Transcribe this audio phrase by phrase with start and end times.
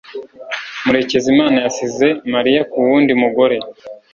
[0.85, 3.57] Murekezimana yasize Mariya ku wundi mugore.